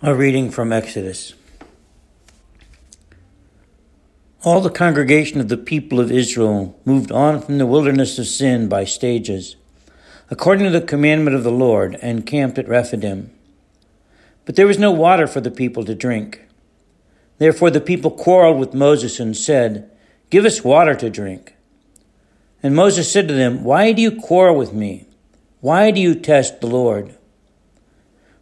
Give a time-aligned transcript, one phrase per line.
[0.00, 1.34] A reading from Exodus.
[4.44, 8.68] All the congregation of the people of Israel moved on from the wilderness of sin
[8.68, 9.56] by stages,
[10.30, 13.32] according to the commandment of the Lord, and camped at Rephidim.
[14.44, 16.42] But there was no water for the people to drink.
[17.38, 19.90] Therefore the people quarreled with Moses and said,
[20.30, 21.56] Give us water to drink.
[22.62, 25.08] And Moses said to them, Why do you quarrel with me?
[25.60, 27.17] Why do you test the Lord?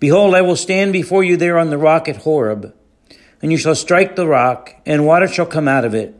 [0.00, 2.74] Behold, I will stand before you there on the rock at Horeb,
[3.42, 6.14] and you shall strike the rock, and water shall come out of it,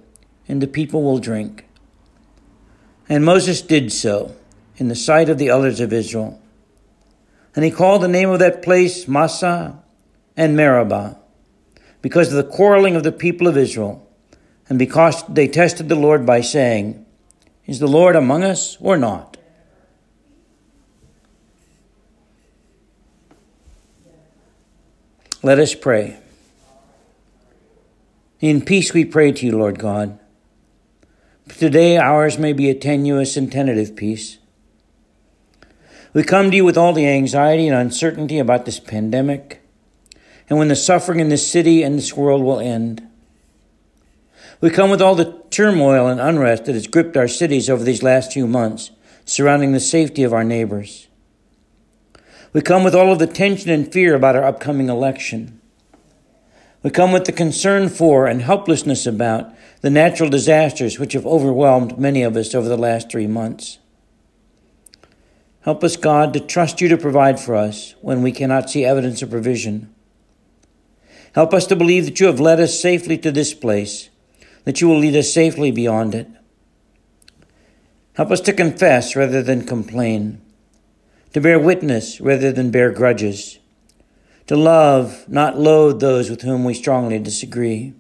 [0.47, 1.65] and the people will drink.
[3.09, 4.37] And Moses did so
[4.77, 6.41] in the sight of the elders of Israel.
[7.57, 9.83] And he called the name of that place Massah
[10.37, 11.19] and Meribah,
[12.03, 14.07] because of the quarreling of the people of Israel,
[14.69, 17.05] and because they tested the Lord by saying,
[17.65, 19.39] Is the Lord among us or not?
[25.43, 26.19] Let us pray.
[28.41, 30.19] In peace we pray to you, Lord God.
[31.49, 34.37] today ours may be a tenuous and tentative peace.
[36.13, 39.63] We come to you with all the anxiety and uncertainty about this pandemic
[40.51, 43.09] and when the suffering in this city and this world will end.
[44.61, 48.03] We come with all the turmoil and unrest that has gripped our cities over these
[48.03, 48.91] last few months
[49.25, 51.07] surrounding the safety of our neighbors.
[52.53, 55.61] We come with all of the tension and fear about our upcoming election.
[56.83, 61.99] We come with the concern for and helplessness about the natural disasters which have overwhelmed
[61.99, 63.79] many of us over the last three months.
[65.61, 69.23] Help us, God, to trust you to provide for us when we cannot see evidence
[69.23, 69.95] of provision.
[71.35, 74.09] Help us to believe that you have led us safely to this place,
[74.65, 76.27] that you will lead us safely beyond it.
[78.15, 80.41] Help us to confess rather than complain
[81.33, 83.59] to bear witness rather than bear grudges,
[84.47, 87.95] to love, not loathe those with whom we strongly disagree.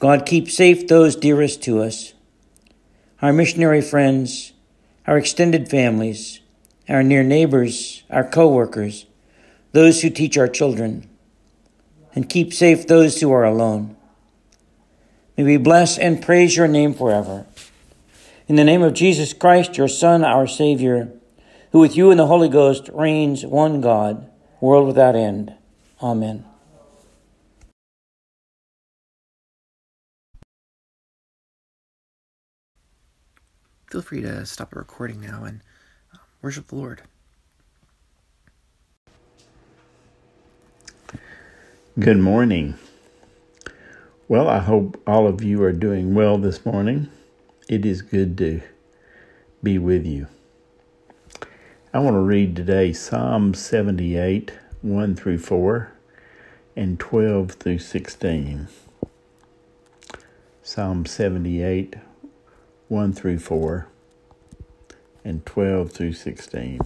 [0.00, 2.12] God, keep safe those dearest to us,
[3.22, 4.52] our missionary friends,
[5.06, 6.40] our extended families,
[6.88, 9.06] our near neighbors, our co workers,
[9.72, 11.08] those who teach our children,
[12.14, 13.96] and keep safe those who are alone.
[15.36, 17.46] May we bless and praise your name forever.
[18.48, 21.12] In the name of Jesus Christ, your Son, our Savior,
[21.72, 24.26] who with you and the Holy Ghost reigns one God,
[24.58, 25.52] world without end.
[26.02, 26.46] Amen.
[33.90, 35.60] Feel free to stop the recording now and
[36.14, 37.02] uh, worship the Lord.
[41.98, 42.76] Good morning.
[44.26, 47.10] Well, I hope all of you are doing well this morning
[47.68, 48.62] it is good to
[49.62, 50.26] be with you.
[51.92, 55.92] I want to read today Psalm 78, 1 through 4,
[56.74, 58.68] and 12 through 16.
[60.62, 61.96] Psalm 78,
[62.88, 63.88] 1 through 4,
[65.22, 66.80] and 12 through 16.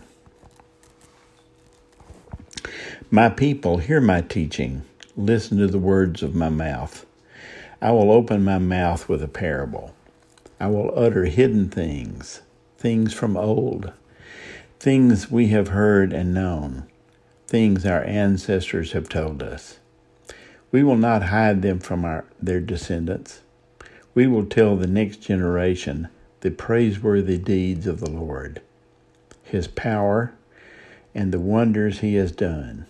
[3.09, 4.83] My people, hear my teaching.
[5.17, 7.07] Listen to the words of my mouth.
[7.81, 9.95] I will open my mouth with a parable.
[10.63, 12.43] I will utter hidden things,
[12.79, 13.91] things from old,
[14.79, 16.85] things we have heard and known,
[17.49, 19.81] things our ancestors have told us.
[20.71, 23.41] We will not hide them from our, their descendants.
[24.15, 26.07] We will tell the next generation
[26.43, 28.63] the praiseworthy deeds of the Lord,
[29.43, 30.33] His power,
[31.13, 32.87] and the wonders He has done.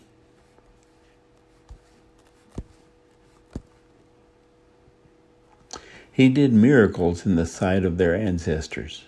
[6.22, 9.06] He did miracles in the sight of their ancestors.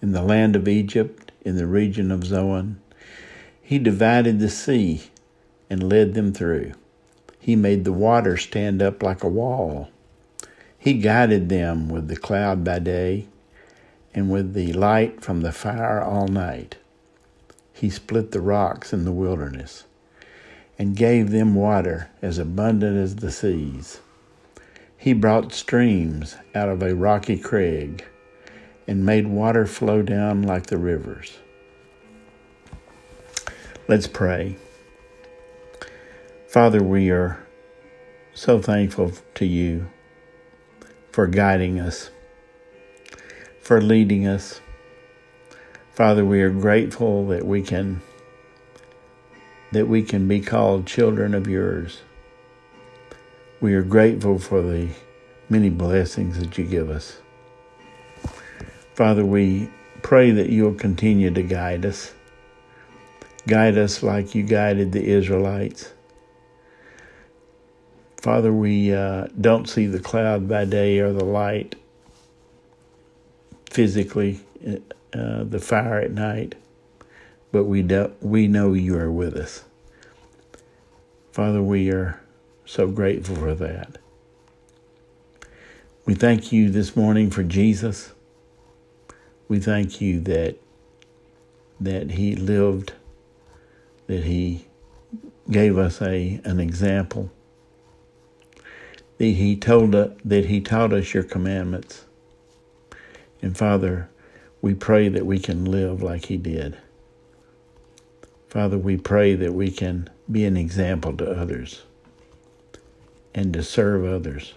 [0.00, 2.80] In the land of Egypt, in the region of Zoan,
[3.60, 5.02] he divided the sea
[5.68, 6.72] and led them through.
[7.38, 9.90] He made the water stand up like a wall.
[10.78, 13.26] He guided them with the cloud by day
[14.14, 16.78] and with the light from the fire all night.
[17.74, 19.84] He split the rocks in the wilderness
[20.78, 24.00] and gave them water as abundant as the seas.
[25.00, 28.04] He brought streams out of a rocky crag
[28.86, 31.38] and made water flow down like the rivers.
[33.88, 34.58] Let's pray.
[36.48, 37.42] Father, we are
[38.34, 39.88] so thankful to you
[41.12, 42.10] for guiding us,
[43.62, 44.60] for leading us.
[45.92, 48.02] Father, we are grateful that we can
[49.72, 52.02] that we can be called children of yours.
[53.60, 54.88] We are grateful for the
[55.50, 57.18] many blessings that you give us.
[58.94, 59.68] Father, we
[60.02, 62.14] pray that you'll continue to guide us.
[63.46, 65.92] Guide us like you guided the Israelites.
[68.22, 71.74] Father, we uh, don't see the cloud by day or the light
[73.70, 76.54] physically, uh, the fire at night,
[77.52, 79.64] but we, do, we know you are with us.
[81.32, 82.19] Father, we are
[82.70, 83.98] so grateful for that.
[86.06, 88.12] We thank you this morning for Jesus.
[89.48, 90.56] We thank you that
[91.80, 92.92] that he lived,
[94.06, 94.66] that he
[95.50, 97.32] gave us a an example.
[99.18, 102.04] That he told us, that he taught us your commandments.
[103.42, 104.08] And Father,
[104.62, 106.78] we pray that we can live like he did.
[108.48, 111.82] Father, we pray that we can be an example to others
[113.34, 114.54] and to serve others.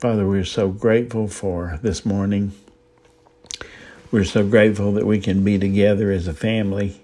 [0.00, 2.52] Father, we're so grateful for this morning.
[4.10, 7.00] We're so grateful that we can be together as a family,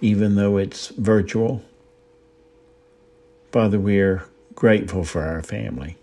[0.00, 1.62] even though it's virtual.
[3.52, 4.24] Father, we are
[4.54, 5.96] grateful for our family.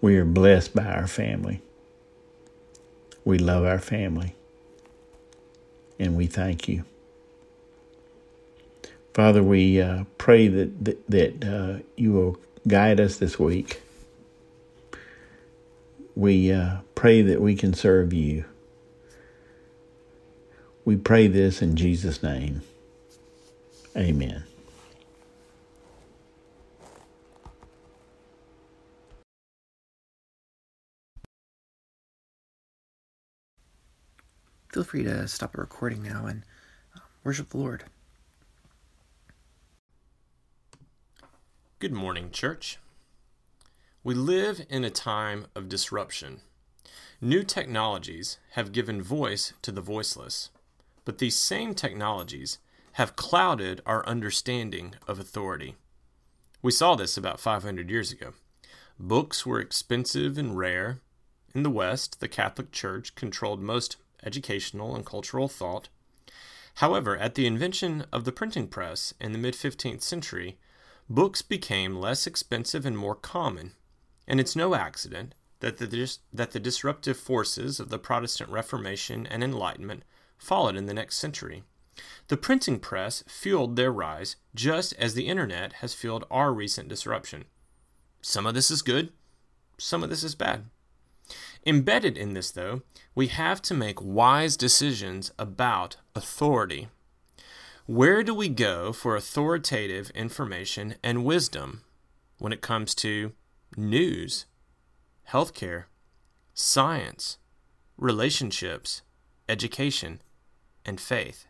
[0.00, 1.60] We are blessed by our family.
[3.24, 4.34] We love our family.
[5.98, 6.84] And we thank you.
[9.14, 13.82] Father, we uh, pray that, that, uh, you will guide us this week
[16.20, 18.44] we uh, pray that we can serve you.
[20.84, 22.62] We pray this in Jesus' name.
[23.96, 24.44] Amen.
[34.72, 36.44] Feel free to stop the recording now and
[36.94, 37.84] uh, worship the Lord.
[41.80, 42.78] Good morning, church.
[44.04, 46.42] We live in a time of disruption.
[47.22, 50.50] New technologies have given voice to the voiceless,
[51.06, 52.58] but these same technologies
[52.92, 55.74] have clouded our understanding of authority.
[56.60, 58.34] We saw this about 500 years ago.
[58.98, 61.00] Books were expensive and rare.
[61.54, 65.88] In the West, the Catholic Church controlled most educational and cultural thought.
[66.74, 70.58] However, at the invention of the printing press in the mid 15th century,
[71.10, 73.72] books became less expensive and more common
[74.30, 79.26] and it's no accident that the, dis- that the disruptive forces of the Protestant Reformation
[79.26, 80.04] and Enlightenment
[80.38, 81.64] followed in the next century.
[82.28, 87.44] The printing press fueled their rise just as the internet has fueled our recent disruption.
[88.22, 89.12] Some of this is good,
[89.78, 90.66] some of this is bad.
[91.66, 92.82] Embedded in this, though,
[93.14, 96.88] we have to make wise decisions about authority.
[97.90, 101.82] Where do we go for authoritative information and wisdom
[102.38, 103.32] when it comes to
[103.76, 104.46] news,
[105.30, 105.86] healthcare,
[106.54, 107.38] science,
[107.96, 109.02] relationships,
[109.48, 110.22] education,
[110.86, 111.46] and faith.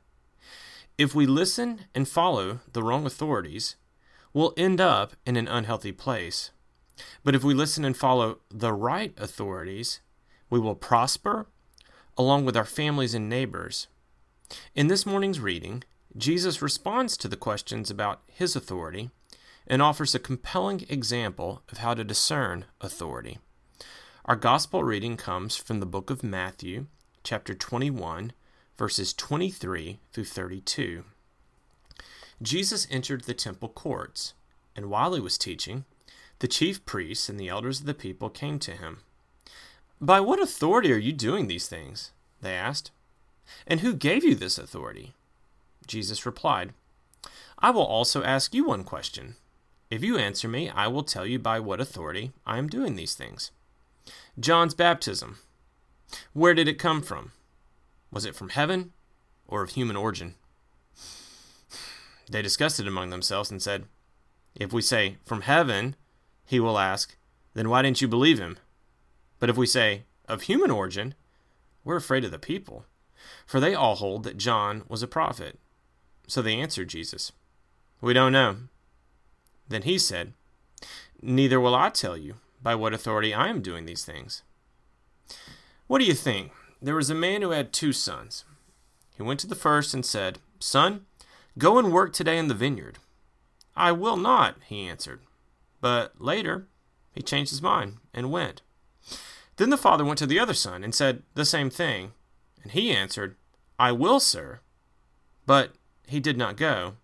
[0.96, 3.76] If we listen and follow the wrong authorities,
[4.32, 6.52] we'll end up in an unhealthy place.
[7.22, 10.00] But if we listen and follow the right authorities,
[10.48, 11.48] we will prosper
[12.16, 13.88] along with our families and neighbors.
[14.74, 15.84] In this morning's reading,
[16.16, 19.10] Jesus responds to the questions about his authority
[19.66, 23.38] and offers a compelling example of how to discern authority.
[24.24, 26.86] Our gospel reading comes from the book of Matthew,
[27.22, 28.32] chapter 21,
[28.76, 31.04] verses 23 through 32.
[32.42, 34.34] Jesus entered the temple courts,
[34.74, 35.84] and while he was teaching,
[36.40, 39.00] the chief priests and the elders of the people came to him.
[40.00, 42.12] By what authority are you doing these things?
[42.40, 42.90] They asked.
[43.66, 45.12] And who gave you this authority?
[45.90, 46.72] Jesus replied,
[47.58, 49.34] I will also ask you one question.
[49.90, 53.14] If you answer me, I will tell you by what authority I am doing these
[53.14, 53.50] things.
[54.38, 55.38] John's baptism.
[56.32, 57.32] Where did it come from?
[58.12, 58.92] Was it from heaven
[59.48, 60.36] or of human origin?
[62.30, 63.86] They discussed it among themselves and said,
[64.54, 65.96] If we say, From heaven,
[66.46, 67.16] he will ask,
[67.54, 68.58] Then why didn't you believe him?
[69.40, 71.14] But if we say, Of human origin,
[71.84, 72.84] we're afraid of the people,
[73.44, 75.58] for they all hold that John was a prophet.
[76.30, 77.32] So they answered Jesus,
[78.00, 78.56] We don't know.
[79.68, 80.32] Then he said,
[81.20, 84.44] Neither will I tell you by what authority I am doing these things.
[85.88, 86.52] What do you think?
[86.80, 88.44] There was a man who had two sons.
[89.16, 91.04] He went to the first and said, Son,
[91.58, 92.98] go and work today in the vineyard.
[93.74, 95.22] I will not, he answered.
[95.80, 96.68] But later,
[97.12, 98.62] he changed his mind and went.
[99.56, 102.12] Then the father went to the other son and said the same thing.
[102.62, 103.34] And he answered,
[103.80, 104.60] I will, sir.
[105.44, 105.72] But
[106.06, 106.94] he did not go.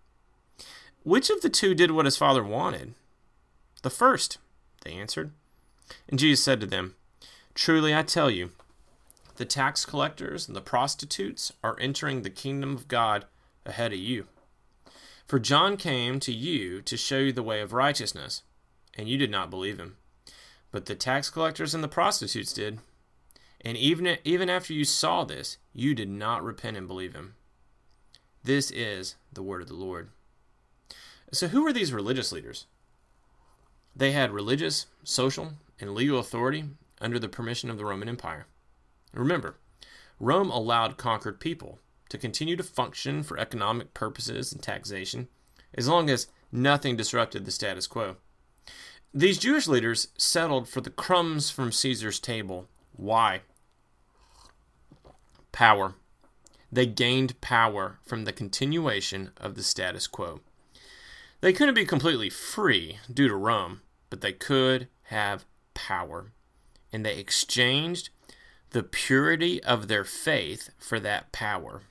[1.03, 2.93] Which of the two did what his father wanted?
[3.81, 4.37] The first,
[4.83, 5.31] they answered.
[6.09, 6.95] And Jesus said to them,
[7.55, 8.51] Truly I tell you,
[9.37, 13.25] the tax collectors and the prostitutes are entering the kingdom of God
[13.65, 14.25] ahead of you.
[15.27, 18.41] For John came to you to show you the way of righteousness,
[18.97, 19.97] and you did not believe him.
[20.71, 22.79] But the tax collectors and the prostitutes did.
[23.61, 27.35] And even, even after you saw this, you did not repent and believe him.
[28.47, 30.07] This is the word of the Lord.
[31.33, 32.65] So, who were these religious leaders?
[33.93, 36.63] They had religious, social, and legal authority
[37.01, 38.47] under the permission of the Roman Empire.
[39.13, 39.57] Remember,
[40.17, 45.27] Rome allowed conquered people to continue to function for economic purposes and taxation
[45.73, 48.15] as long as nothing disrupted the status quo.
[49.13, 52.69] These Jewish leaders settled for the crumbs from Caesar's table.
[52.95, 53.41] Why?
[55.51, 55.95] Power.
[56.71, 60.41] They gained power from the continuation of the status quo.
[61.41, 66.31] They couldn't be completely free due to Rome, but they could have power.
[66.91, 68.09] And they exchanged
[68.71, 71.83] the purity of their faith for that power.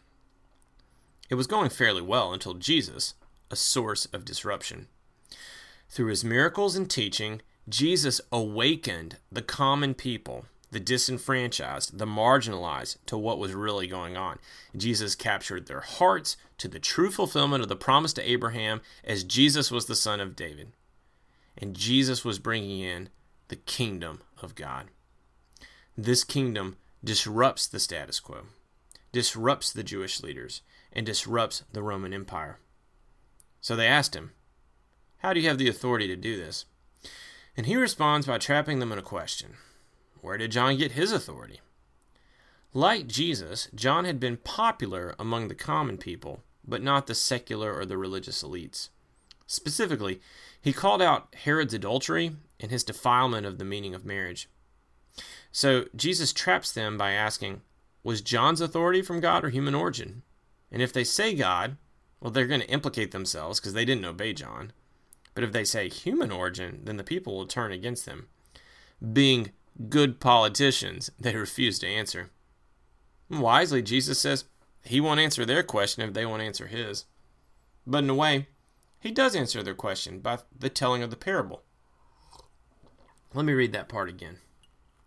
[1.31, 3.15] It was going fairly well until Jesus,
[3.51, 4.89] a source of disruption.
[5.89, 13.17] Through his miracles and teaching, Jesus awakened the common people, the disenfranchised, the marginalized to
[13.17, 14.39] what was really going on.
[14.77, 19.71] Jesus captured their hearts to the true fulfillment of the promise to Abraham as Jesus
[19.71, 20.73] was the son of David.
[21.57, 23.09] And Jesus was bringing in
[23.49, 24.89] the kingdom of God.
[25.97, 28.43] This kingdom disrupts the status quo,
[29.13, 30.61] disrupts the Jewish leaders,
[30.93, 32.59] and disrupts the Roman Empire.
[33.63, 34.33] So they asked him,
[35.21, 36.67] how do you have the authority to do this?
[37.57, 39.55] And he responds by trapping them in a question
[40.27, 41.61] Where did John get his authority?
[42.75, 47.87] Like Jesus, John had been popular among the common people, but not the secular or
[47.87, 48.89] the religious elites.
[49.47, 50.21] Specifically,
[50.61, 54.49] he called out Herod's adultery and his defilement of the meaning of marriage.
[55.53, 57.61] So Jesus traps them by asking,
[58.03, 60.23] Was John's authority from God or human origin?
[60.73, 61.77] And if they say God,
[62.21, 64.73] well, they're going to implicate themselves because they didn't obey John.
[65.35, 68.27] But if they say human origin, then the people will turn against them.
[69.13, 69.53] Being
[69.89, 72.31] good politicians, they refuse to answer.
[73.29, 74.45] wisely, Jesus says
[74.85, 77.05] he won't answer their question if they won't answer his.
[77.87, 78.49] But in a way,
[79.01, 81.63] he does answer their question by the telling of the parable.
[83.35, 84.39] Let me read that part again.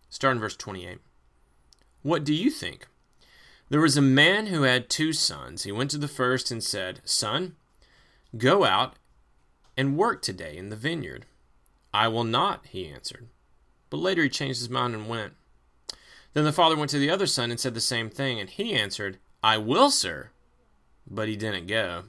[0.10, 1.00] Start in verse 28.
[2.02, 2.88] What do you think?
[3.70, 5.64] There was a man who had two sons.
[5.64, 7.56] He went to the first and said, Son,
[8.38, 8.96] go out
[9.78, 11.26] and work today in the vineyard.
[11.94, 13.28] I will not, he answered.
[13.90, 15.34] But later he changed his mind and went.
[16.34, 18.74] Then the father went to the other son and said the same thing, and he
[18.74, 20.30] answered, I will, sir.
[21.10, 22.04] But he didn't go.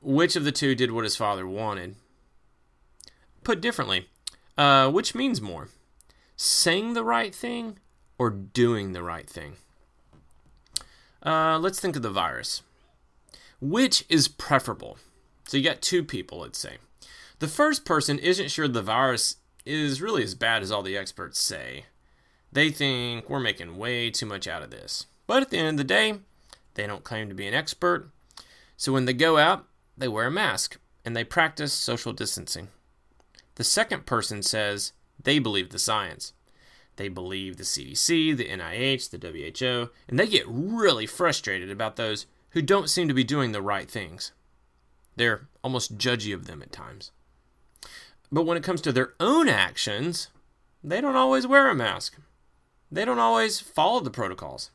[0.00, 1.96] Which of the two did what his father wanted?
[3.44, 4.08] Put differently,
[4.56, 5.68] uh, which means more?
[6.36, 7.78] Saying the right thing
[8.18, 9.56] or doing the right thing?
[11.24, 12.62] Uh, let's think of the virus.
[13.60, 14.98] Which is preferable?
[15.46, 16.76] So you got two people, let's say.
[17.38, 19.36] The first person isn't sure the virus
[19.68, 21.84] is really as bad as all the experts say.
[22.50, 25.06] They think we're making way too much out of this.
[25.26, 26.20] But at the end of the day,
[26.74, 28.10] they don't claim to be an expert.
[28.76, 32.68] So when they go out, they wear a mask and they practice social distancing.
[33.56, 36.32] The second person says they believe the science.
[36.96, 42.26] They believe the CDC, the NIH, the WHO, and they get really frustrated about those
[42.50, 44.32] who don't seem to be doing the right things.
[45.16, 47.10] They're almost judgy of them at times.
[48.30, 50.28] But when it comes to their own actions,
[50.84, 52.18] they don't always wear a mask.
[52.90, 54.70] They don't always follow the protocols.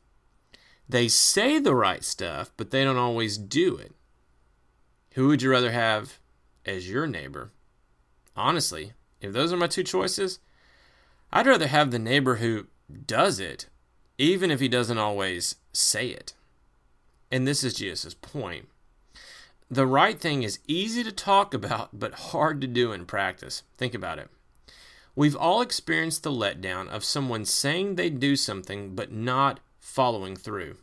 [0.88, 3.94] They say the right stuff, but they don't always do it.
[5.14, 6.20] Who would you rather have
[6.66, 7.52] as your neighbor?
[8.36, 10.40] Honestly, if those are my two choices,
[11.32, 12.68] I'd rather have the neighbor who
[13.08, 13.68] does it,
[14.18, 16.34] even if he doesn't always say it.
[17.32, 18.68] And this is Jesus' point.
[19.74, 23.64] The right thing is easy to talk about, but hard to do in practice.
[23.76, 24.30] Think about it.
[25.16, 30.78] We've all experienced the letdown of someone saying they'd do something, but not following through.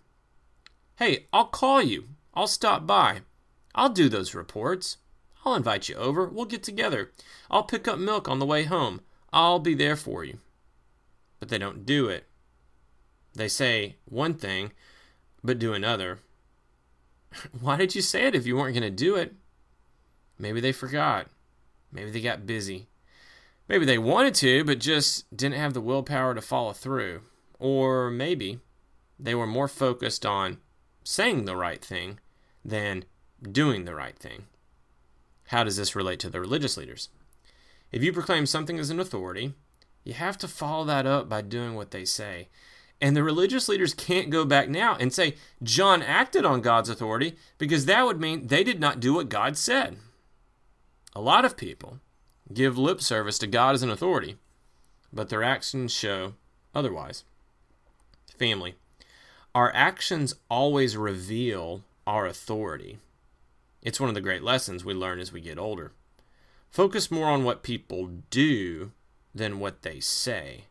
[0.97, 2.09] Hey, I'll call you.
[2.35, 3.21] I'll stop by.
[3.77, 4.97] I'll do those reports.
[5.45, 6.27] I'll invite you over.
[6.27, 7.13] We'll get together.
[7.49, 9.03] I'll pick up milk on the way home.
[9.33, 10.39] I'll be there for you.
[11.39, 12.27] But they don't do it.
[13.35, 14.73] They say one thing,
[15.45, 16.19] but do another.
[17.61, 19.35] Why did you say it if you weren't going to do it?
[20.39, 21.27] Maybe they forgot.
[21.93, 22.89] Maybe they got busy.
[23.69, 27.23] Maybe they wanted to, but just didn't have the willpower to follow through.
[27.59, 28.59] Or maybe
[29.19, 30.59] they were more focused on
[31.05, 32.19] saying the right thing
[32.65, 33.05] than
[33.43, 34.45] doing the right thing.
[35.49, 37.11] How does this relate to the religious leaders?
[37.93, 39.55] If you proclaim something as an authority,
[40.05, 42.49] you have to follow that up by doing what they say.
[43.01, 47.37] And the religious leaders can't go back now and say, John acted on God's authority,
[47.57, 49.97] because that would mean they did not do what God said.
[51.15, 51.99] A lot of people
[52.53, 54.37] give lip service to God as an authority,
[55.13, 56.35] but their actions show
[56.75, 57.25] otherwise.
[58.39, 58.75] Family,
[59.55, 62.99] our actions always reveal our authority.
[63.83, 65.93] It's one of the great lessons we learn as we get older.
[66.71, 68.93] Focus more on what people do
[69.35, 70.65] than what they say.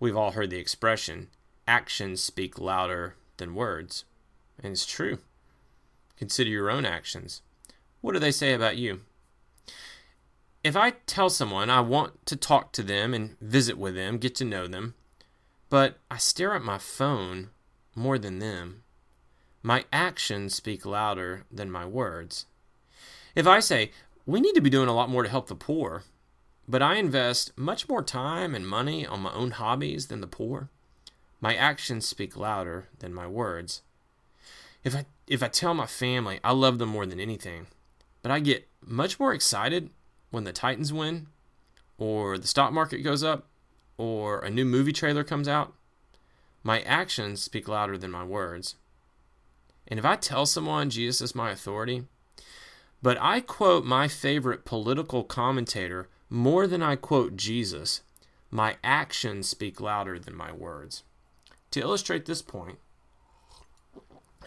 [0.00, 1.28] We've all heard the expression,
[1.66, 4.04] actions speak louder than words.
[4.62, 5.18] And it's true.
[6.16, 7.42] Consider your own actions.
[8.00, 9.00] What do they say about you?
[10.62, 14.34] If I tell someone I want to talk to them and visit with them, get
[14.36, 14.94] to know them,
[15.68, 17.50] but I stare at my phone
[17.94, 18.82] more than them,
[19.62, 22.46] my actions speak louder than my words.
[23.34, 23.90] If I say,
[24.26, 26.04] we need to be doing a lot more to help the poor,
[26.68, 30.68] but I invest much more time and money on my own hobbies than the poor,
[31.40, 33.82] my actions speak louder than my words.
[34.82, 37.66] If I if I tell my family I love them more than anything,
[38.22, 39.90] but I get much more excited
[40.30, 41.26] when the Titans win,
[41.98, 43.46] or the stock market goes up,
[43.96, 45.72] or a new movie trailer comes out,
[46.62, 48.76] my actions speak louder than my words.
[49.86, 52.04] And if I tell someone Jesus is my authority,
[53.02, 58.02] but I quote my favorite political commentator more than I quote Jesus,
[58.50, 61.04] my actions speak louder than my words.
[61.70, 62.78] To illustrate this point,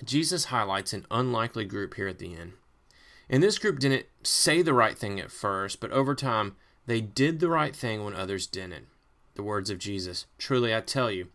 [0.04, 2.54] Jesus highlights an unlikely group here at the end.
[3.30, 7.40] And this group didn't say the right thing at first, but over time, they did
[7.40, 8.88] the right thing when others didn't.
[9.36, 11.28] The words of Jesus Truly I tell you,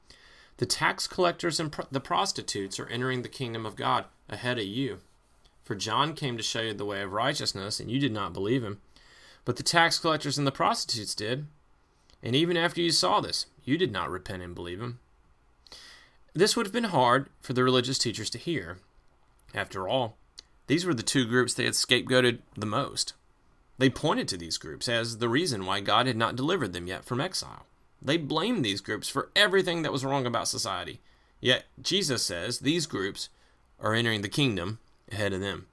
[0.59, 4.99] the tax collectors and the prostitutes are entering the kingdom of God ahead of you.
[5.65, 8.63] For John came to show you the way of righteousness, and you did not believe
[8.63, 8.81] him.
[9.45, 11.47] But the tax collectors and the prostitutes did.
[12.23, 15.01] And even after you saw this, you did not repent and believe him.
[16.35, 18.79] This would have been hard for the religious teachers to hear.
[19.55, 20.17] After all,
[20.67, 23.15] these were the two groups they had scapegoated the most.
[23.79, 27.05] They pointed to these groups as the reason why God had not delivered them yet
[27.05, 27.67] from exile.
[28.01, 31.01] They blamed these groups for everything that was wrong about society.
[31.41, 33.29] Yet Jesus says these groups
[33.81, 34.79] are entering the kingdom
[35.11, 35.67] ahead of them.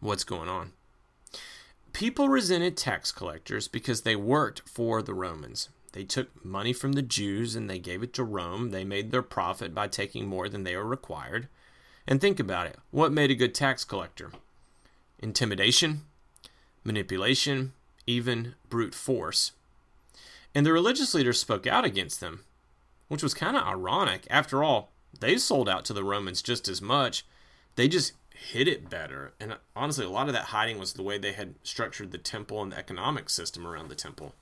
[0.00, 0.72] What's going on?
[2.02, 5.68] People resented tax collectors because they worked for the Romans.
[5.92, 8.70] They took money from the Jews and they gave it to Rome.
[8.70, 11.46] They made their profit by taking more than they were required.
[12.04, 14.32] And think about it what made a good tax collector?
[15.20, 16.00] Intimidation,
[16.82, 17.72] manipulation,
[18.04, 19.52] even brute force.
[20.56, 22.40] And the religious leaders spoke out against them,
[23.06, 24.26] which was kind of ironic.
[24.28, 27.24] After all, they sold out to the Romans just as much.
[27.76, 29.32] They just hid it better.
[29.40, 32.62] And honestly, a lot of that hiding was the way they had structured the temple
[32.62, 34.34] and the economic system around the temple.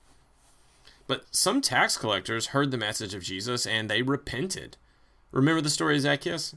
[1.07, 4.77] But some tax collectors heard the message of Jesus and they repented.
[5.31, 6.55] Remember the story of Zacchaeus?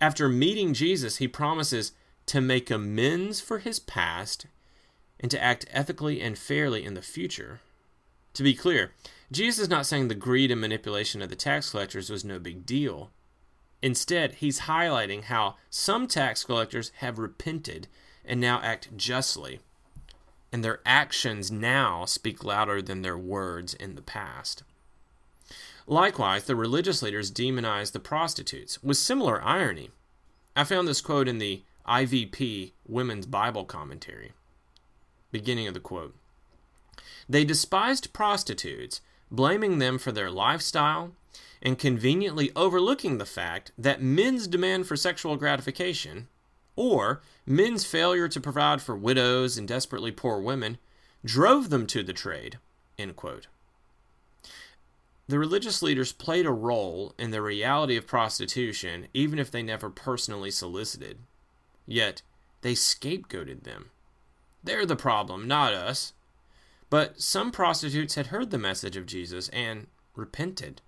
[0.00, 1.92] After meeting Jesus, he promises
[2.26, 4.46] to make amends for his past
[5.20, 7.60] and to act ethically and fairly in the future.
[8.34, 8.92] To be clear,
[9.32, 12.64] Jesus is not saying the greed and manipulation of the tax collectors was no big
[12.64, 13.10] deal.
[13.82, 17.86] Instead, he's highlighting how some tax collectors have repented
[18.24, 19.60] and now act justly,
[20.52, 24.62] and their actions now speak louder than their words in the past.
[25.86, 29.90] Likewise, the religious leaders demonized the prostitutes with similar irony.
[30.54, 34.32] I found this quote in the IVP Women's Bible Commentary.
[35.30, 36.14] Beginning of the quote
[37.28, 41.12] they despised prostitutes, blaming them for their lifestyle
[41.62, 46.28] and conveniently overlooking the fact that men's demand for sexual gratification,
[46.76, 50.78] or men's failure to provide for widows and desperately poor women,
[51.24, 52.58] drove them to the trade.
[55.28, 59.90] The religious leaders played a role in the reality of prostitution, even if they never
[59.90, 61.18] personally solicited.
[61.86, 62.22] Yet,
[62.62, 63.90] they scapegoated them.
[64.64, 66.14] They're the problem, not us.
[66.90, 70.80] But some prostitutes had heard the message of Jesus and repented.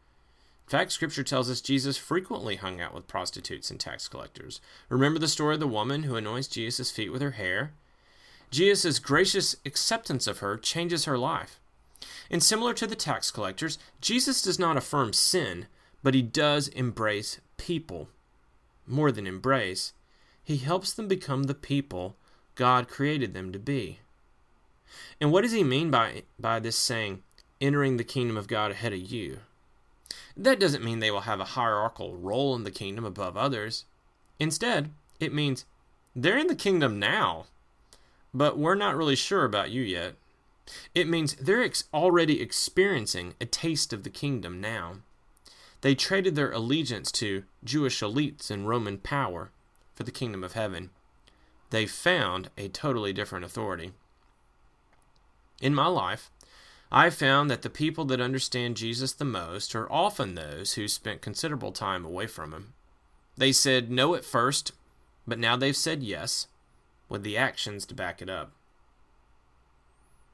[0.70, 4.61] In fact, scripture tells us Jesus frequently hung out with prostitutes and tax collectors.
[4.88, 7.72] Remember the story of the woman who anoints Jesus' feet with her hair?
[8.52, 11.59] Jesus' gracious acceptance of her changes her life.
[12.30, 15.66] And similar to the tax collectors, Jesus does not affirm sin,
[16.04, 18.09] but he does embrace people.
[18.87, 19.92] More than embrace,
[20.40, 22.14] he helps them become the people
[22.54, 23.98] God created them to be.
[25.20, 27.24] And what does he mean by, by this saying,
[27.61, 29.40] entering the kingdom of God ahead of you?
[30.37, 33.85] That doesn't mean they will have a hierarchical role in the kingdom above others.
[34.38, 35.64] Instead, it means
[36.14, 37.47] they're in the kingdom now,
[38.33, 40.14] but we're not really sure about you yet.
[40.95, 44.97] It means they're ex- already experiencing a taste of the kingdom now.
[45.81, 49.51] They traded their allegiance to Jewish elites and Roman power
[49.95, 50.90] for the kingdom of heaven.
[51.71, 53.93] They found a totally different authority.
[55.61, 56.31] In my life,
[56.92, 61.22] I've found that the people that understand Jesus the most are often those who spent
[61.22, 62.72] considerable time away from him.
[63.37, 64.72] They said no at first,
[65.26, 66.48] but now they've said yes,
[67.09, 68.50] with the actions to back it up.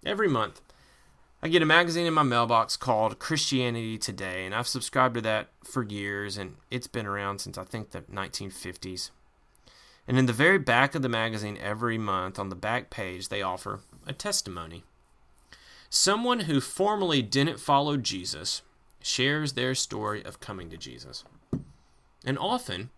[0.05, 0.63] Every month,
[1.43, 5.49] I get a magazine in my mailbox called Christianity Today, and I've subscribed to that
[5.63, 9.11] for years, and it's been around since I think the 1950s.
[10.09, 13.43] And in the very back of the magazine, every month on the back page, they
[13.43, 14.85] offer a testimony.
[15.89, 18.63] Someone who formerly didn't follow Jesus
[19.01, 21.25] shares their story of coming to Jesus.
[22.25, 22.91] And often,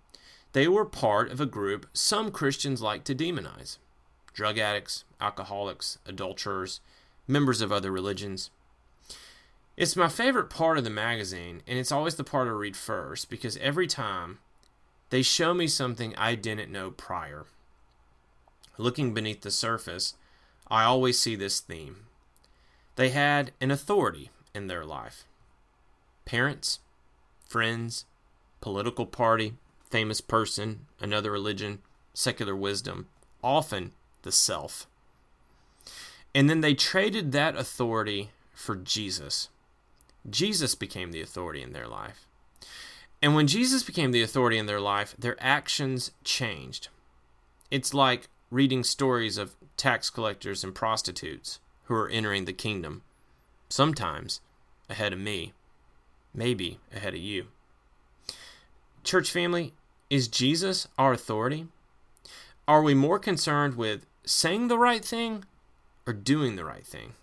[0.53, 3.79] they were part of a group some Christians like to demonize
[4.33, 6.81] drug addicts, alcoholics, adulterers,
[7.27, 8.51] members of other religions.
[9.77, 13.31] It's my favorite part of the magazine, and it's always the part I read first
[13.31, 14.39] because every time
[15.11, 17.47] they show me something I didn't know prior.
[18.77, 20.15] Looking beneath the surface,
[20.69, 22.07] I always see this theme.
[22.99, 25.25] They had an authority in their life
[26.25, 26.81] parents,
[27.47, 28.07] friends,
[28.61, 29.55] political party,
[29.89, 31.79] famous person, another religion,
[32.13, 33.07] secular wisdom,
[33.41, 34.89] often the self.
[36.35, 39.49] And then they traded that authority for Jesus.
[40.29, 42.27] Jesus became the authority in their life.
[43.23, 46.89] And when Jesus became the authority in their life, their actions changed.
[47.71, 53.03] It's like reading stories of tax collectors and prostitutes who are entering the kingdom,
[53.71, 54.41] sometimes
[54.91, 55.55] ahead of me,
[56.35, 57.47] maybe ahead of you.
[59.03, 59.73] Church family,
[60.11, 61.67] is Jesus our authority?
[62.67, 65.45] Are we more concerned with saying the right thing
[66.07, 67.15] or doing the right thing?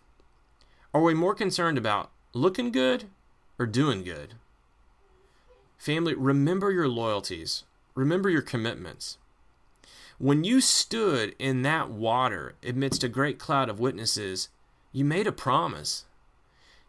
[0.96, 3.06] Are we more concerned about looking good
[3.60, 4.34] or doing good?
[5.78, 9.20] Family, remember your loyalties, remember your commitments.
[10.18, 14.50] When you stood in that water amidst a great cloud of witnesses,
[14.96, 16.06] you made a promise.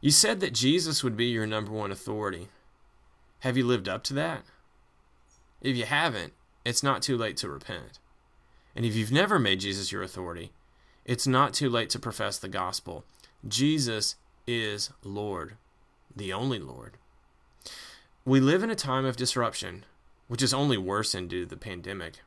[0.00, 2.46] You said that Jesus would be your number one authority.
[3.40, 4.44] Have you lived up to that?
[5.60, 6.32] If you haven't,
[6.64, 7.98] it's not too late to repent.
[8.76, 10.52] And if you've never made Jesus your authority,
[11.04, 13.04] it's not too late to profess the gospel.
[13.46, 14.14] Jesus
[14.46, 15.56] is Lord,
[16.14, 16.98] the only Lord.
[18.24, 19.84] We live in a time of disruption,
[20.28, 22.20] which is only worsened due to the pandemic.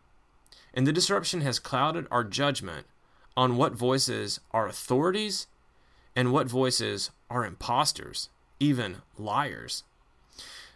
[0.74, 2.86] And the disruption has clouded our judgment
[3.38, 5.48] on what voices are authorities
[6.20, 8.28] and what voices are imposters,
[8.60, 9.86] even liars.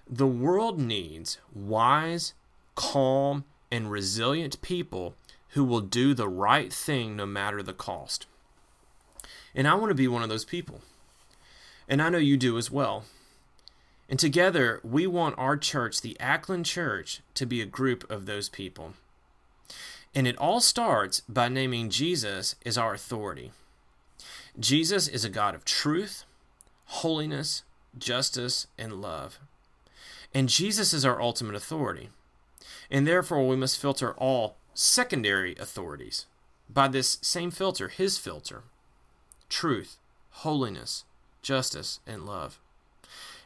[0.10, 2.34] The world needs wise,
[2.76, 5.16] calm, and resilient people
[5.50, 8.26] who will do the right thing no matter the cost.
[9.54, 10.80] And I want to be one of those people.
[11.90, 13.04] And I know you do as well.
[14.08, 18.48] And together, we want our church, the Ackland Church, to be a group of those
[18.48, 18.94] people.
[20.16, 23.52] And it all starts by naming Jesus as our authority.
[24.60, 26.26] Jesus is a God of truth,
[26.86, 27.64] holiness,
[27.98, 29.40] justice, and love.
[30.34, 32.10] And Jesus is our ultimate authority.
[32.90, 36.26] And therefore, we must filter all secondary authorities
[36.70, 38.64] by this same filter, his filter
[39.50, 39.98] truth,
[40.32, 41.06] holiness,
[41.44, 42.60] justice, and love.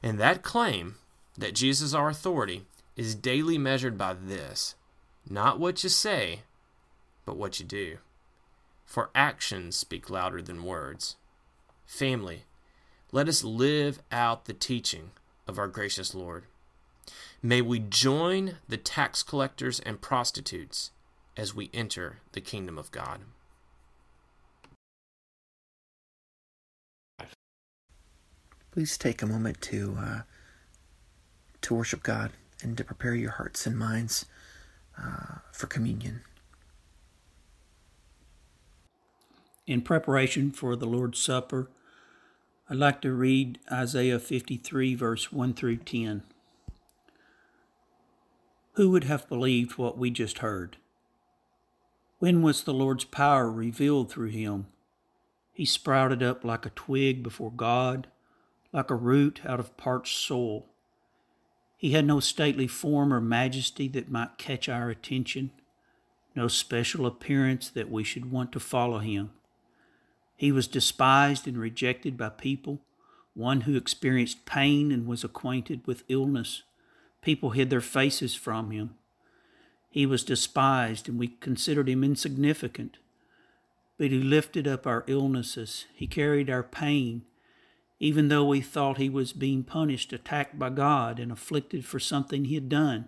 [0.02, 0.96] And that claim
[1.38, 2.66] that Jesus is our authority
[2.96, 4.76] is daily measured by this
[5.30, 6.42] not what you say,
[7.26, 7.98] but what you do.
[8.88, 11.18] For actions speak louder than words.
[11.86, 12.46] Family,
[13.12, 15.12] let us live out the teaching
[15.46, 16.46] of our gracious Lord.
[17.44, 20.92] May we join the tax collectors and prostitutes
[21.36, 23.20] as we enter the kingdom of God.
[28.72, 30.22] Please take a moment to uh,
[31.62, 32.32] to worship God
[32.64, 34.26] and to prepare your hearts and minds
[34.98, 36.22] uh, for communion.
[39.68, 41.70] In preparation for the Lord's Supper,
[42.70, 46.24] I'd like to read Isaiah 53, verse 1 through 10.
[48.76, 50.78] Who would have believed what we just heard?
[52.20, 54.68] When was the Lord's power revealed through him?
[55.52, 58.08] He sprouted up like a twig before God,
[58.72, 60.66] like a root out of parched soil.
[61.76, 65.52] He had no stately form or majesty that might catch our attention,
[66.38, 69.32] no special appearance that we should want to follow him.
[70.38, 72.82] He was despised and rejected by people,
[73.34, 76.62] one who experienced pain and was acquainted with illness.
[77.22, 78.96] People hid their faces from him.
[79.90, 82.98] He was despised, and we considered him insignificant.
[83.98, 85.86] But he lifted up our illnesses.
[85.96, 87.24] He carried our pain,
[88.00, 92.46] even though we thought he was being punished, attacked by God, and afflicted for something
[92.46, 93.08] he had done.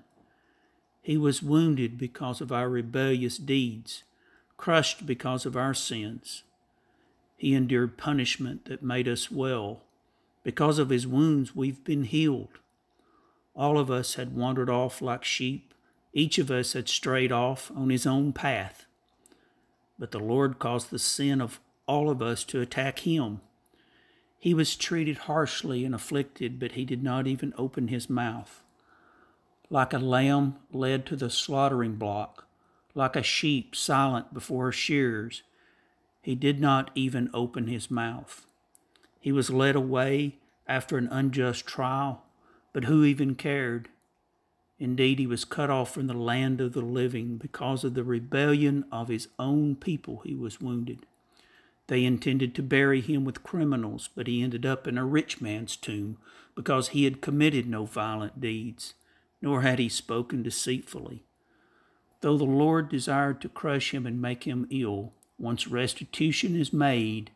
[1.03, 4.03] He was wounded because of our rebellious deeds,
[4.57, 6.43] crushed because of our sins.
[7.39, 9.81] He endured punishment that made us well.
[10.43, 12.59] Because of his wounds, we've been healed.
[13.55, 15.73] All of us had wandered off like sheep.
[16.11, 18.85] Each of us had strayed off on his own path.
[19.97, 23.39] But the Lord caused the sin of all of us to attack him.
[24.37, 28.63] He was treated harshly and afflicted, but he did not even open his mouth.
[29.69, 32.47] Like a lamb led to the slaughtering block,
[32.95, 35.43] like a sheep silent before her shearers,
[36.21, 38.45] he did not even open his mouth.
[39.19, 42.23] He was led away after an unjust trial,
[42.73, 43.89] but who even cared?
[44.79, 48.85] Indeed, he was cut off from the land of the living because of the rebellion
[48.91, 50.21] of his own people.
[50.23, 51.05] He was wounded.
[51.87, 55.75] They intended to bury him with criminals, but he ended up in a rich man's
[55.75, 56.17] tomb
[56.55, 58.93] because he had committed no violent deeds,
[59.41, 61.23] nor had he spoken deceitfully.
[62.21, 67.31] Though the Lord desired to crush him and make him ill, once restitution is made,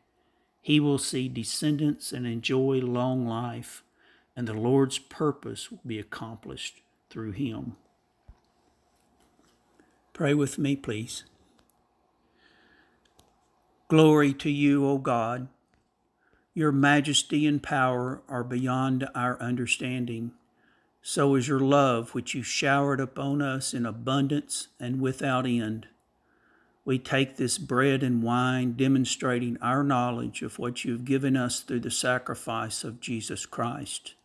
[0.62, 3.84] he will see descendants and enjoy long life,
[4.36, 7.76] and the Lord's purpose will be accomplished through him.
[10.14, 11.24] Pray with me, please.
[13.88, 15.48] Glory to you, O God.
[16.54, 20.32] Your majesty and power are beyond our understanding.
[21.02, 25.88] So is your love, which you showered upon us in abundance and without end
[26.86, 31.80] we take this bread and wine demonstrating our knowledge of what you've given us through
[31.80, 34.16] the sacrifice of Jesus Christ.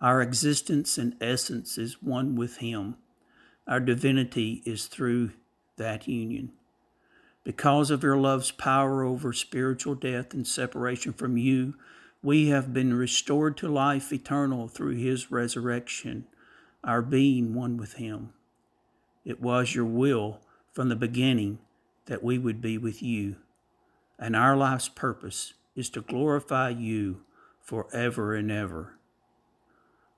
[0.00, 2.96] Our existence and essence is one with Him.
[3.66, 5.30] Our divinity is through
[5.76, 6.52] that union.
[7.44, 11.74] Because of your love's power over spiritual death and separation from you,
[12.22, 16.26] we have been restored to life eternal through His resurrection,
[16.82, 18.34] our being one with Him.
[19.24, 20.40] It was your will
[20.74, 21.58] from the beginning
[22.06, 23.36] that we would be with you.
[24.18, 27.22] And our life's purpose is to glorify you
[27.62, 28.98] forever and ever.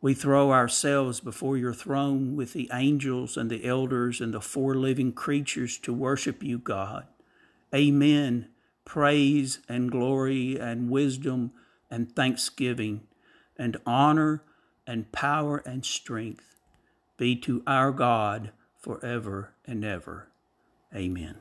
[0.01, 4.75] We throw ourselves before your throne with the angels and the elders and the four
[4.75, 7.07] living creatures to worship you, God.
[7.75, 8.49] Amen.
[8.85, 11.53] Praise and glory and wisdom
[11.91, 13.03] and thanksgiving
[13.59, 14.43] and honor
[14.87, 16.57] and power and strength
[17.17, 20.29] be to our God forever and ever.
[20.95, 21.37] Amen.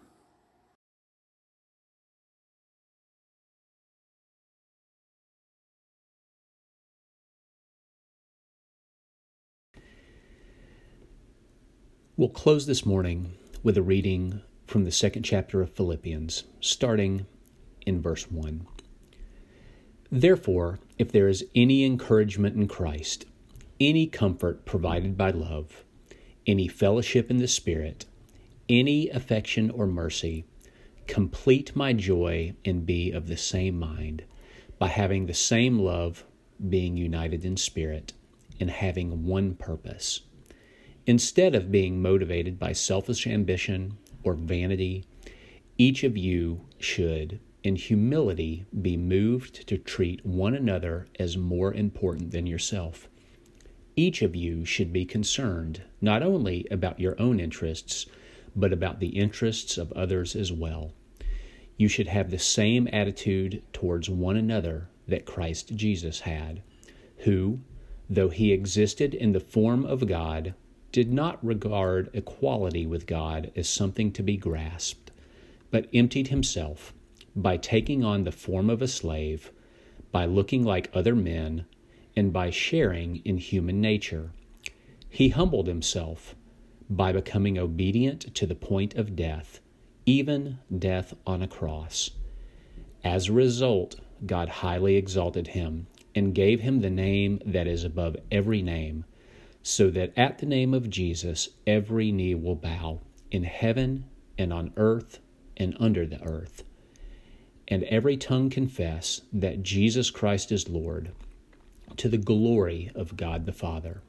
[12.18, 17.26] We'll close this morning with a reading from the second chapter of Philippians, starting
[17.86, 18.66] in verse 1.
[20.10, 23.26] Therefore, if there is any encouragement in Christ,
[23.82, 25.84] any comfort provided by love,
[26.48, 28.06] any fellowship in the Spirit,
[28.70, 30.46] any affection or mercy,
[31.08, 34.24] complete my joy and be of the same mind,
[34.80, 36.26] by having the same love,
[36.70, 38.14] being united in spirit,
[38.60, 40.22] and having one purpose.
[41.06, 45.06] Instead of being motivated by selfish ambition or vanity,
[45.78, 52.32] each of you should, in humility, be moved to treat one another as more important
[52.32, 53.10] than yourself.
[53.96, 58.06] Each of you should be concerned not only about your own interests,
[58.56, 60.94] but about the interests of others as well.
[61.78, 66.62] You should have the same attitude towards one another that Christ Jesus had,
[67.20, 67.60] who,
[68.10, 70.54] though he existed in the form of God,
[70.92, 75.12] did not regard equality with God as something to be grasped,
[75.70, 76.94] but emptied himself
[77.36, 79.52] by taking on the form of a slave,
[80.14, 81.66] by looking like other men,
[82.16, 84.32] and by sharing in human nature.
[85.10, 86.36] He humbled himself
[86.90, 89.60] by becoming obedient to the point of death,
[90.06, 92.12] even death on a cross.
[93.04, 93.96] As a result,
[94.26, 99.06] God highly exalted him and gave him the name that is above every name,
[99.64, 104.06] so that at the name of Jesus every knee will bow in heaven
[104.38, 105.20] and on earth
[105.58, 106.64] and under the earth,
[107.68, 111.12] and every tongue confess that Jesus Christ is Lord,
[111.98, 114.02] to the glory of God the Father.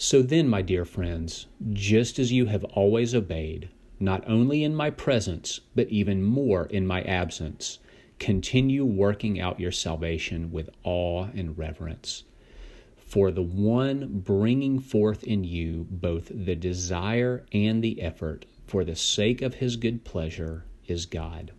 [0.00, 4.90] So then, my dear friends, just as you have always obeyed, not only in my
[4.90, 7.80] presence, but even more in my absence.
[8.20, 12.22] Continue working out your salvation with awe and reverence.
[12.96, 18.94] For the one bringing forth in you both the desire and the effort for the
[18.94, 21.50] sake of his good pleasure is God.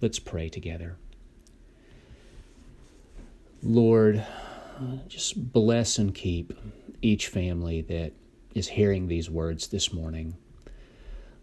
[0.00, 0.96] Let's pray together.
[3.62, 4.26] Lord,
[5.06, 6.52] just bless and keep
[7.02, 8.12] each family that
[8.54, 10.36] is hearing these words this morning.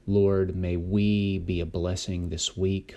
[0.07, 2.95] Lord, may we be a blessing this week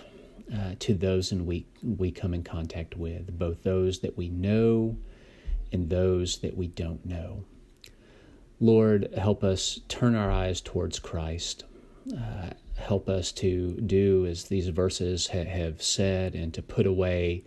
[0.53, 4.97] uh, to those in we, we come in contact with, both those that we know
[5.71, 7.43] and those that we don't know.
[8.59, 11.65] Lord, help us turn our eyes towards Christ.
[12.11, 17.43] Uh, help us to do as these verses ha- have said and to put away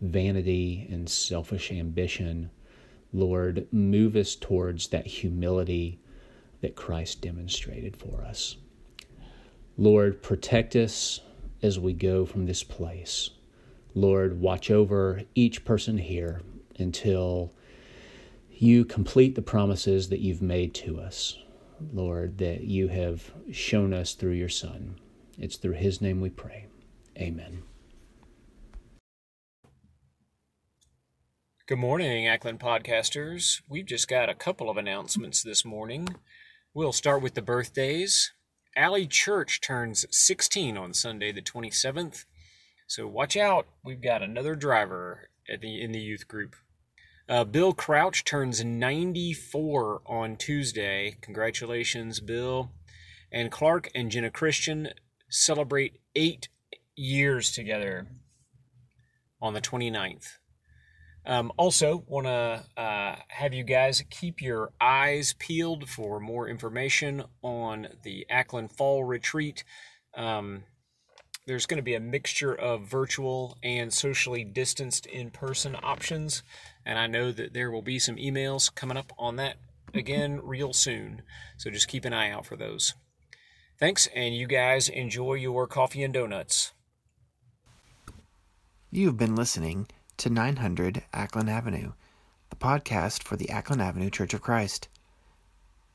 [0.00, 2.50] vanity and selfish ambition.
[3.12, 5.98] Lord, move us towards that humility
[6.60, 8.56] that Christ demonstrated for us.
[9.76, 11.20] Lord, protect us
[11.62, 13.30] as we go from this place.
[13.94, 16.42] Lord, watch over each person here
[16.78, 17.52] until
[18.50, 21.38] you complete the promises that you've made to us.
[21.92, 24.96] Lord, that you have shown us through your Son.
[25.38, 26.66] It's through his name we pray.
[27.18, 27.62] Amen.
[31.70, 33.62] Good morning, Acklen podcasters.
[33.68, 36.08] We've just got a couple of announcements this morning.
[36.74, 38.32] We'll start with the birthdays.
[38.74, 42.24] Allie Church turns 16 on Sunday, the 27th.
[42.88, 43.68] So watch out.
[43.84, 46.56] We've got another driver at the, in the youth group.
[47.28, 51.18] Uh, Bill Crouch turns 94 on Tuesday.
[51.20, 52.72] Congratulations, Bill.
[53.30, 54.88] And Clark and Jenna Christian
[55.28, 56.48] celebrate eight
[56.96, 58.08] years together
[59.40, 60.39] on the 29th.
[61.30, 67.22] Um, also, want to uh, have you guys keep your eyes peeled for more information
[67.40, 69.62] on the Acklen Fall Retreat.
[70.16, 70.64] Um,
[71.46, 76.42] there's going to be a mixture of virtual and socially distanced in person options,
[76.84, 79.54] and I know that there will be some emails coming up on that
[79.94, 81.22] again real soon.
[81.58, 82.94] So just keep an eye out for those.
[83.78, 86.72] Thanks, and you guys enjoy your coffee and donuts.
[88.90, 89.86] You've been listening
[90.20, 91.92] to 900 Acklen Avenue,
[92.50, 94.86] the podcast for the Acklen Avenue Church of Christ.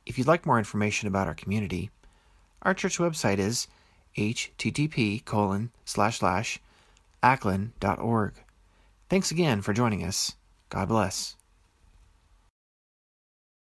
[0.03, 1.91] If you'd like more information about our community,
[2.63, 3.67] our church website is
[4.17, 6.59] http colon slash slash
[7.21, 8.33] acklen.org.
[9.09, 10.33] Thanks again for joining us.
[10.69, 11.35] God bless.